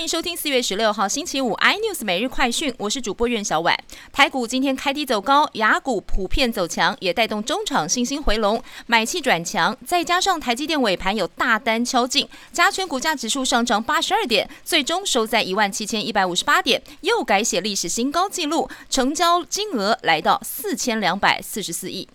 [0.00, 3.78] 欢迎收听四月十六号星期五 iNews 每日快讯，我是主播苑小婉。
[4.10, 9.76] 台股今天开低走高，雅股普遍走强，也带动中场信心回笼，买气转强。
[9.86, 22.08] 再加上台积电尾盘有大单敲进，加权股价指数上涨八十二点，最终收在一万七千一百五十八点，又改写历史新高纪录，成交金额来到四千两百四十四亿。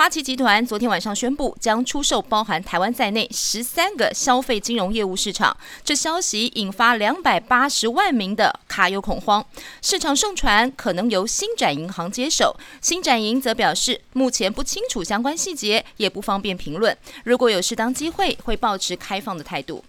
[0.00, 5.54] 花旗集团昨天晚上宣布，将出售包含台湾在内十三个消费金融业务市场。
[5.84, 9.44] 这消息引发两百八十万名的卡友恐慌。
[9.82, 16.96] 市场盛传可能由新展银行接手，新展银则表示目前不清楚相关细节，也不方便评论。
[17.24, 19.84] 如果有适当机会，会保持开放的态度。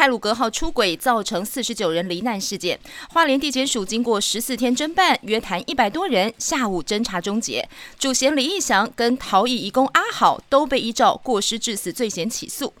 [0.00, 7.68] 泰鲁格号出轨造成四十九人罹难事件，花莲地检署经过十四天侦办，约谈一百多人，下午侦查终结。
[7.98, 12.72] 主嫌李义祥跟逃逸移工阿好都被依照过失致死罪嫌起诉。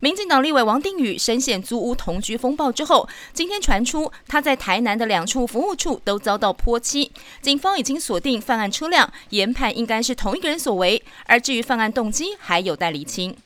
[0.00, 13.36] 民进党立委王定宇深陷租屋同居风暴之后，今天传出他在台南的两处服务处都遭到泼漆，警方已经锁定犯案车辆，研判应该是同一个人所为，而至于犯案动机还有待厘清。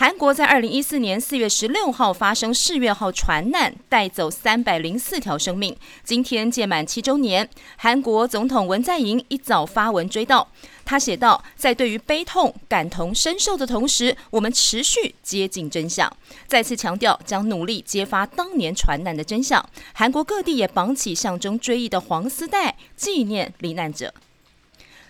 [0.00, 5.76] 韩国在二零一四年四月十六号发生世月号船难，带走三百零四条生命。
[6.04, 10.46] 今天届满七周年，韩国总统文在寅一早发文追悼，
[10.84, 16.08] 他写道：“在对于悲痛、感同身受的同时，我们持续接近真相。”
[16.46, 19.68] 再次强调将努力揭发当年船难的真相。
[19.92, 24.14] 韩国各地也绑起象征追忆的黄丝带，纪念罹难者。